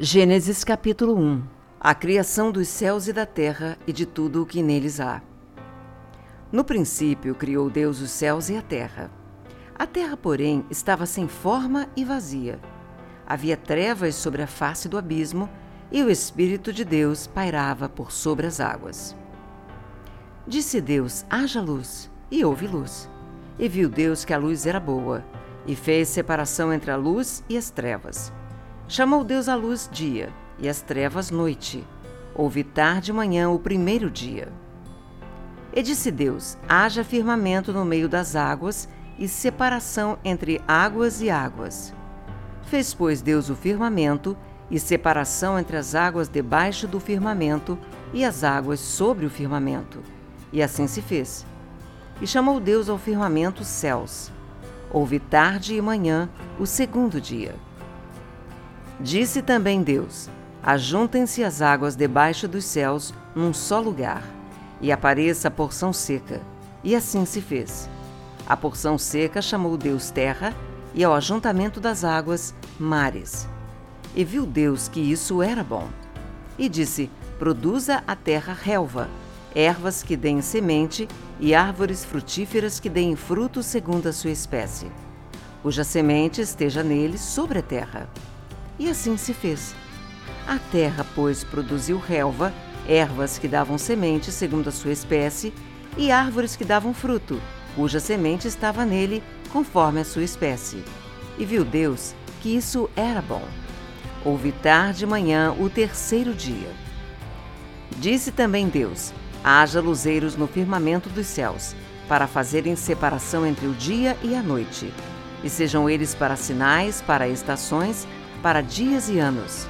[0.00, 1.42] Gênesis capítulo 1
[1.80, 5.20] A criação dos céus e da terra e de tudo o que neles há.
[6.52, 9.10] No princípio criou Deus os céus e a terra.
[9.76, 12.60] A terra, porém, estava sem forma e vazia.
[13.26, 15.50] Havia trevas sobre a face do abismo
[15.90, 19.16] e o Espírito de Deus pairava por sobre as águas.
[20.46, 23.10] Disse Deus: haja luz, e houve luz.
[23.58, 25.24] E viu Deus que a luz era boa,
[25.66, 28.32] e fez separação entre a luz e as trevas.
[28.90, 31.86] Chamou Deus a luz dia, e as trevas noite.
[32.34, 34.50] Houve tarde e manhã o primeiro dia.
[35.74, 38.88] E disse Deus: haja firmamento no meio das águas,
[39.18, 41.92] e separação entre águas e águas.
[42.62, 44.34] Fez, pois, Deus o firmamento,
[44.70, 47.78] e separação entre as águas debaixo do firmamento
[48.14, 50.02] e as águas sobre o firmamento.
[50.50, 51.44] E assim se fez.
[52.22, 54.32] E chamou Deus ao firmamento céus.
[54.90, 57.54] Houve tarde e manhã o segundo dia.
[59.00, 60.28] Disse também Deus:
[60.62, 64.24] Ajuntem-se as águas debaixo dos céus num só lugar,
[64.80, 66.40] e apareça a porção seca.
[66.82, 67.88] E assim se fez.
[68.46, 70.52] A porção seca chamou Deus terra,
[70.94, 73.48] e ao ajuntamento das águas, mares.
[74.16, 75.88] E viu Deus que isso era bom.
[76.58, 79.08] E disse: Produza a terra relva,
[79.54, 81.06] ervas que deem semente
[81.38, 84.90] e árvores frutíferas que deem fruto segundo a sua espécie,
[85.62, 88.08] cuja semente esteja nele sobre a terra
[88.78, 89.74] e assim se fez.
[90.46, 92.52] A terra, pois, produziu relva,
[92.86, 95.52] ervas que davam semente segundo a sua espécie,
[95.96, 97.40] e árvores que davam fruto,
[97.74, 100.82] cuja semente estava nele conforme a sua espécie.
[101.38, 103.46] E viu Deus que isso era bom.
[104.24, 106.70] Houve tarde e manhã o terceiro dia.
[107.98, 109.12] Disse também Deus:
[109.42, 111.74] Haja luzeiros no firmamento dos céus,
[112.08, 114.92] para fazerem separação entre o dia e a noite,
[115.42, 118.06] e sejam eles para sinais, para estações,
[118.42, 119.66] para dias e anos,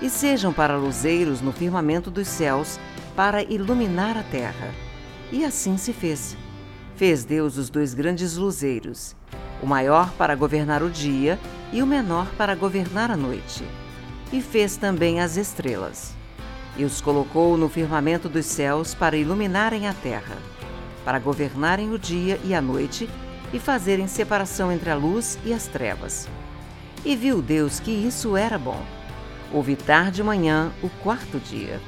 [0.00, 2.78] e sejam para luzeiros no firmamento dos céus,
[3.14, 4.72] para iluminar a terra.
[5.30, 6.36] E assim se fez.
[6.96, 9.16] Fez Deus os dois grandes luzeiros,
[9.62, 11.38] o maior para governar o dia
[11.72, 13.64] e o menor para governar a noite.
[14.32, 16.14] E fez também as estrelas.
[16.76, 20.36] E os colocou no firmamento dos céus para iluminarem a terra,
[21.04, 23.10] para governarem o dia e a noite
[23.52, 26.28] e fazerem separação entre a luz e as trevas
[27.04, 28.80] e viu Deus que isso era bom.
[29.52, 31.80] Houve tarde manhã o quarto dia.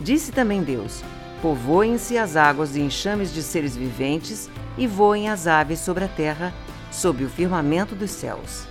[0.00, 1.02] Disse também Deus:
[1.42, 6.52] Povoem-se as águas de enxames de seres viventes e voem as aves sobre a terra,
[6.90, 8.66] sob o firmamento dos céus.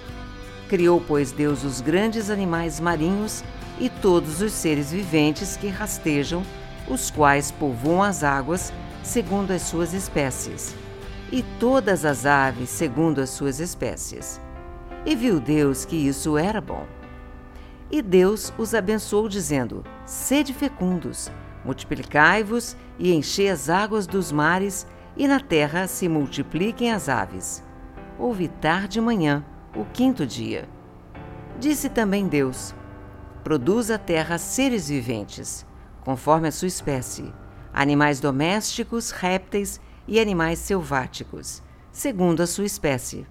[0.68, 3.44] Criou, pois, Deus os grandes animais marinhos
[3.80, 6.44] e todos os seres viventes que rastejam,
[6.88, 10.76] os quais povoam as águas segundo as suas espécies,
[11.32, 14.40] e todas as aves segundo as suas espécies.
[15.06, 16.86] E viu Deus que isso era bom.
[17.92, 21.32] E Deus os abençoou, dizendo: Sede fecundos,
[21.64, 24.86] multiplicai-vos e enchei as águas dos mares,
[25.18, 27.64] e na terra se multipliquem as aves.
[28.18, 29.44] Houve tarde manhã,
[29.76, 30.68] o quinto dia.
[31.60, 32.76] Disse também Deus:
[33.44, 35.66] Produz a terra seres viventes,
[36.02, 37.34] conforme a sua espécie,
[37.74, 43.26] animais domésticos, répteis e animais selváticos, segundo a sua espécie.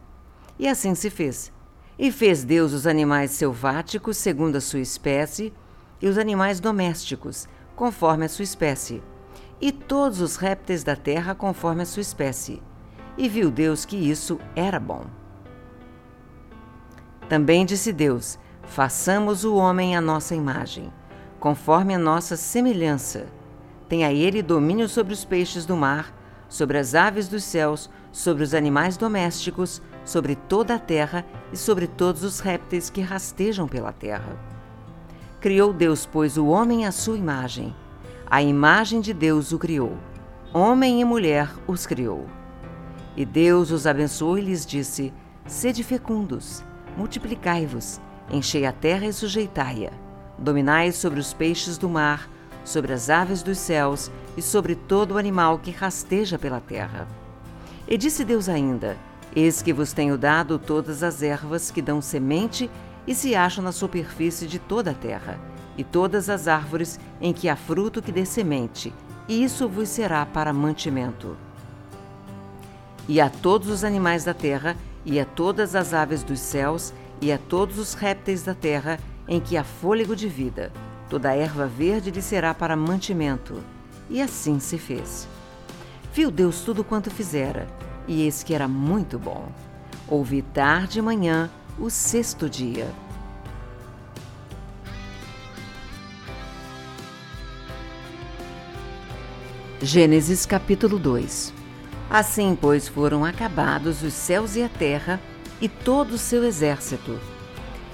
[0.58, 1.52] E assim se fez.
[1.98, 5.52] E fez Deus os animais selváticos segundo a sua espécie,
[6.00, 9.02] e os animais domésticos, conforme a sua espécie,
[9.60, 12.62] e todos os répteis da terra conforme a sua espécie.
[13.16, 15.06] E viu Deus que isso era bom.
[17.28, 20.92] Também disse Deus: Façamos o homem à nossa imagem,
[21.40, 23.26] conforme a nossa semelhança.
[23.88, 26.14] Tenha ele domínio sobre os peixes do mar,
[26.48, 31.86] sobre as aves dos céus, sobre os animais domésticos, sobre toda a terra e sobre
[31.86, 34.38] todos os répteis que rastejam pela terra.
[35.38, 37.76] Criou Deus, pois, o homem à sua imagem.
[38.26, 39.98] A imagem de Deus o criou.
[40.50, 42.24] Homem e mulher os criou.
[43.14, 45.12] E Deus os abençoou e lhes disse:
[45.46, 46.64] Sede fecundos,
[46.96, 49.92] multiplicai-vos, enchei a terra e sujeitai-a.
[50.38, 52.30] Dominai sobre os peixes do mar,
[52.64, 57.06] sobre as aves dos céus e sobre todo animal que rasteja pela terra.
[57.86, 58.96] E disse Deus ainda:
[59.40, 62.68] Eis que vos tenho dado todas as ervas que dão semente
[63.06, 65.38] e se acham na superfície de toda a terra,
[65.76, 68.92] e todas as árvores em que há fruto que dê semente,
[69.28, 71.36] e isso vos será para mantimento.
[73.06, 77.30] E a todos os animais da terra, e a todas as aves dos céus, e
[77.30, 78.98] a todos os répteis da terra,
[79.28, 80.72] em que há fôlego de vida,
[81.08, 83.62] toda erva verde lhe será para mantimento.
[84.10, 85.28] E assim se fez.
[86.12, 87.68] Viu Deus tudo quanto fizera,
[88.08, 89.52] e esse que era muito bom.
[90.08, 92.90] Ouvi tarde e manhã o sexto dia.
[99.80, 101.54] Gênesis capítulo 2
[102.10, 105.20] Assim, pois, foram acabados os céus e a terra
[105.60, 107.20] e todo o seu exército.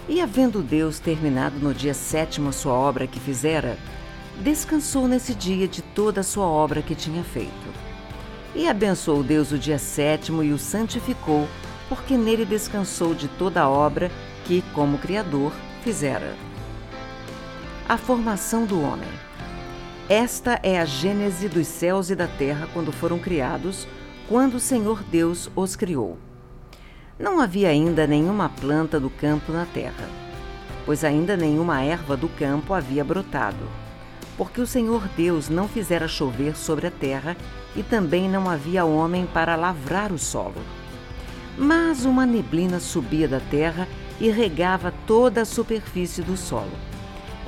[0.08, 3.76] E havendo Deus terminado no dia sétimo a sua obra que fizera,
[4.40, 7.73] descansou nesse dia de toda a sua obra que tinha feito.
[8.54, 11.48] E abençoou Deus o dia sétimo e o santificou,
[11.88, 14.10] porque nele descansou de toda a obra
[14.44, 15.52] que, como Criador,
[15.82, 16.34] fizera.
[17.88, 19.08] A formação do homem.
[20.08, 23.88] Esta é a gênese dos céus e da terra quando foram criados,
[24.28, 26.16] quando o Senhor Deus os criou.
[27.18, 30.08] Não havia ainda nenhuma planta do campo na terra,
[30.86, 33.68] pois ainda nenhuma erva do campo havia brotado,
[34.36, 37.36] porque o Senhor Deus não fizera chover sobre a terra
[37.76, 40.60] e também não havia homem para lavrar o solo.
[41.56, 43.86] Mas uma neblina subia da terra
[44.20, 46.72] e regava toda a superfície do solo.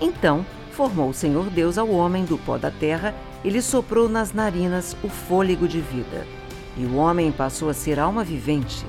[0.00, 4.32] Então formou o Senhor Deus ao homem do pó da terra e lhe soprou nas
[4.32, 6.26] narinas o fôlego de vida.
[6.76, 8.84] E o homem passou a ser alma vivente.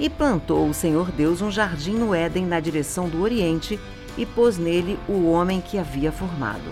[0.00, 3.78] E plantou o Senhor Deus um jardim no Éden na direção do Oriente
[4.16, 6.70] e pôs nele o homem que havia formado.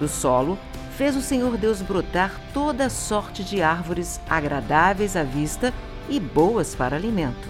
[0.00, 0.58] Do solo
[0.96, 5.74] fez o Senhor Deus brotar toda sorte de árvores agradáveis à vista
[6.08, 7.48] e boas para alimento,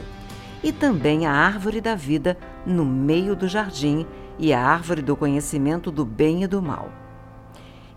[0.62, 2.36] e também a árvore da vida
[2.66, 4.04] no meio do jardim
[4.36, 6.90] e a árvore do conhecimento do bem e do mal.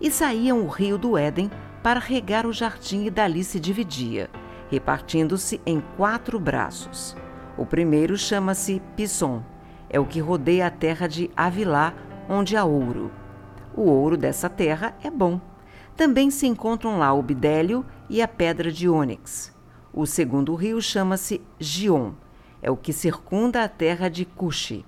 [0.00, 1.50] E saía o rio do Éden
[1.82, 4.30] para regar o jardim e dali se dividia,
[4.70, 7.16] repartindo-se em quatro braços.
[7.58, 9.42] O primeiro chama-se Pison,
[9.90, 11.92] é o que rodeia a terra de Avilá,
[12.28, 13.10] onde há ouro.
[13.76, 15.40] O ouro dessa terra é bom.
[15.96, 19.52] Também se encontram lá o bidélio e a pedra de ônix.
[19.92, 22.12] O segundo rio chama-se Gion,
[22.60, 24.84] é o que circunda a terra de Cuxi.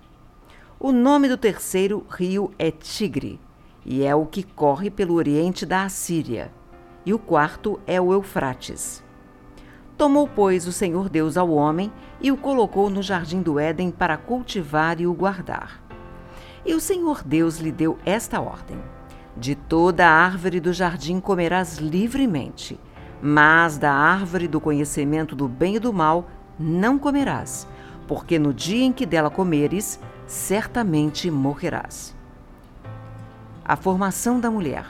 [0.81, 3.39] O nome do terceiro rio é Tigre,
[3.85, 6.51] e é o que corre pelo oriente da Assíria.
[7.05, 9.05] E o quarto é o Eufrates.
[9.97, 14.17] Tomou, pois, o Senhor Deus ao homem e o colocou no jardim do Éden para
[14.17, 15.86] cultivar e o guardar.
[16.67, 18.77] E o Senhor Deus lhe deu esta ordem:
[19.37, 22.79] De toda árvore do jardim comerás livremente,
[23.23, 26.29] mas da árvore do conhecimento do bem e do mal
[26.59, 27.69] não comerás,
[28.09, 32.17] porque no dia em que dela comeres, certamente morrerás.
[33.65, 34.87] A formação da mulher.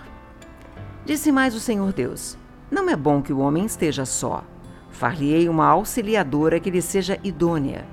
[1.04, 2.38] Disse mais o Senhor Deus:
[2.70, 4.42] Não é bom que o homem esteja só.
[4.90, 7.84] Far-lhe-ei uma auxiliadora que lhe seja idônea.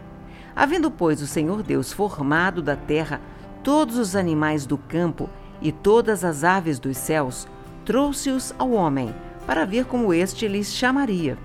[0.55, 3.19] Havendo, pois, o Senhor Deus formado da terra
[3.63, 5.29] todos os animais do campo
[5.61, 7.47] e todas as aves dos céus,
[7.85, 9.13] trouxe-os ao homem,
[9.47, 11.37] para ver como este lhes chamaria.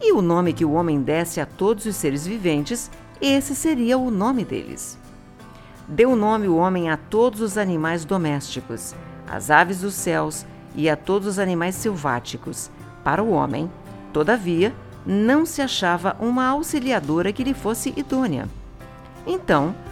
[0.00, 2.90] E o nome que o homem desse a todos os seres viventes,
[3.20, 4.98] esse seria o nome deles.
[5.88, 8.94] Deu nome o homem a todos os animais domésticos,
[9.26, 10.44] às aves dos céus
[10.76, 12.70] e a todos os animais selváticos.
[13.02, 13.70] Para o homem,
[14.12, 14.74] todavia,
[15.04, 18.46] não se achava uma auxiliadora que lhe fosse idônea.
[19.26, 19.74] Então,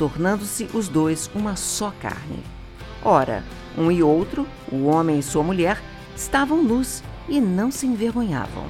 [0.00, 2.42] tornando-se os dois uma só carne.
[3.04, 3.44] Ora,
[3.76, 5.78] um e outro, o homem e sua mulher,
[6.16, 8.64] estavam nus e não se envergonhavam.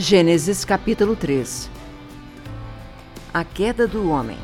[0.00, 1.68] Gênesis capítulo 3
[3.34, 4.38] A queda do homem.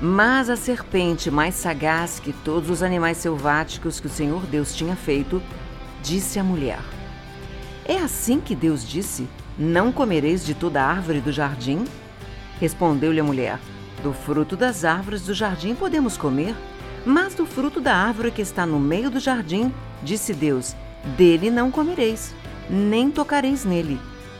[0.00, 4.96] Mas a serpente, mais sagaz que todos os animais selváticos que o Senhor Deus tinha
[4.96, 5.42] feito,
[6.02, 6.78] disse à mulher:
[7.84, 11.84] É assim que Deus disse: Não comereis de toda árvore do jardim?
[12.58, 13.58] Respondeu-lhe a mulher:
[14.02, 16.56] Do fruto das árvores do jardim podemos comer,
[17.04, 19.70] mas do fruto da árvore que está no meio do jardim,
[20.02, 20.74] disse Deus:
[21.14, 22.34] Dele não comereis,
[22.70, 24.00] nem tocareis nele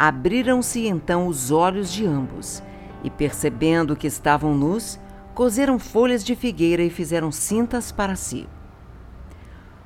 [0.00, 2.62] Abriram-se então os olhos de ambos,
[3.02, 4.96] e percebendo que estavam nus,
[5.34, 8.48] coseram folhas de figueira e fizeram cintas para si.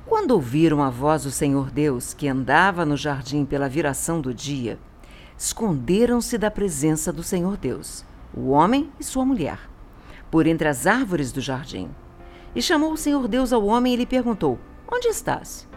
[0.05, 4.77] Quando ouviram a voz do Senhor Deus, que andava no jardim pela viração do dia,
[5.35, 8.05] esconderam-se da presença do Senhor Deus,
[8.35, 9.57] o homem e sua mulher,
[10.29, 11.89] por entre as árvores do jardim.
[12.55, 15.67] E chamou o Senhor Deus ao homem e lhe perguntou: Onde estás?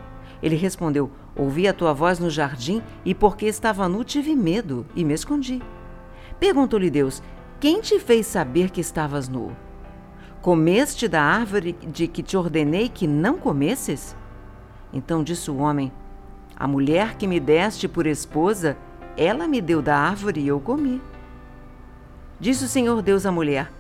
[0.43, 5.05] Ele respondeu: Ouvi a tua voz no jardim e porque estava nu tive medo e
[5.05, 5.62] me escondi.
[6.40, 7.23] Perguntou-lhe Deus:
[7.61, 9.55] Quem te fez saber que estavas nu?
[10.40, 14.16] Comeste da árvore de que te ordenei que não comesses?
[14.93, 15.93] Então disse o homem:
[16.57, 18.76] A mulher que me deste por esposa,
[19.16, 21.02] ela me deu da árvore e eu comi.
[22.40, 23.71] Disse o Senhor Deus à mulher: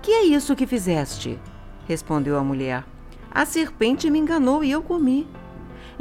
[0.00, 1.40] Que é isso que fizeste?
[1.88, 2.84] Respondeu a mulher:
[3.30, 5.26] A serpente me enganou e eu comi.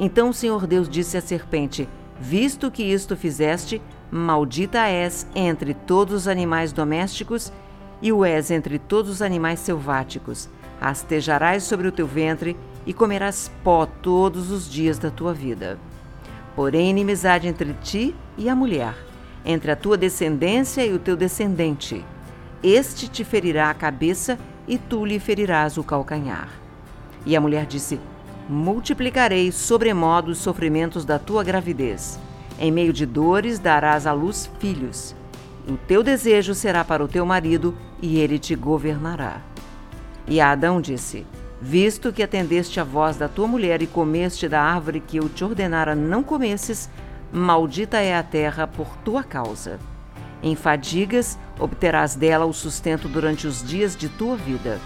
[0.01, 1.87] Então o Senhor Deus disse à serpente:
[2.17, 7.51] Visto que isto fizeste, maldita és entre todos os animais domésticos
[8.01, 10.49] e o és entre todos os animais selváticos.
[10.79, 15.77] Rastejarás sobre o teu ventre e comerás pó todos os dias da tua vida.
[16.55, 18.95] Porém, inimizade entre ti e a mulher,
[19.43, 22.05] entre a tua descendência e o teu descendente.
[22.63, 26.47] Este te ferirá a cabeça e tu lhe ferirás o calcanhar.
[27.25, 27.99] E a mulher disse:
[28.51, 32.19] Multiplicarei sobremodo os sofrimentos da tua gravidez.
[32.57, 35.15] Em meio de dores darás à luz filhos.
[35.67, 39.39] O teu desejo será para o teu marido e ele te governará.
[40.27, 41.27] E Adão disse:
[41.61, 45.43] Visto que atendeste a voz da tua mulher e comeste da árvore que eu te
[45.43, 46.89] ordenara não comesses,
[47.31, 49.77] maldita é a terra por tua causa.
[50.41, 54.79] Em fadigas obterás dela o sustento durante os dias de tua vida.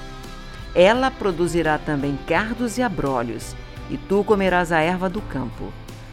[0.76, 3.56] Ela produzirá também cardos e abrolhos,
[3.90, 5.72] e tu comerás a erva do campo.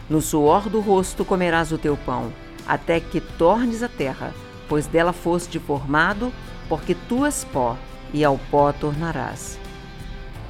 [0.09, 2.31] No suor do rosto comerás o teu pão,
[2.67, 4.33] até que tornes a terra,
[4.67, 6.31] pois dela foste formado,
[6.69, 7.75] porque tu és pó,
[8.13, 9.57] e ao pó tornarás.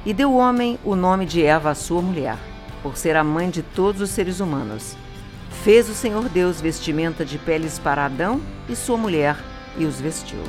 [0.04, 2.36] E deu o homem o nome de Eva à sua mulher,
[2.82, 4.96] por ser a mãe de todos os seres humanos.
[5.62, 9.36] Fez o Senhor Deus vestimenta de peles para Adão e sua mulher,
[9.78, 10.42] e os vestiu.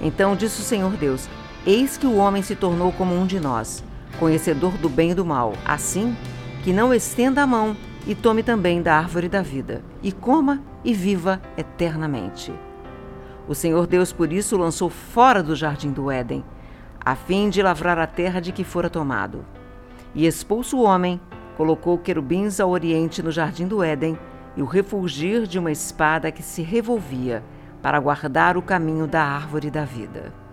[0.00, 1.28] Então disse o Senhor Deus:
[1.66, 3.82] Eis que o homem se tornou como um de nós,
[4.20, 6.16] conhecedor do bem e do mal, assim
[6.62, 10.94] que não estenda a mão e tome também da árvore da vida, e coma e
[10.94, 12.52] viva eternamente.
[13.48, 16.44] O Senhor Deus por isso lançou fora do jardim do Éden
[17.04, 19.44] a fim de lavrar a terra de que fora tomado.
[20.14, 21.20] E expulso o homem,
[21.56, 24.18] colocou querubins ao oriente no jardim do Éden
[24.56, 27.44] e o refulgir de uma espada que se revolvia
[27.82, 30.45] para guardar o caminho da árvore da vida.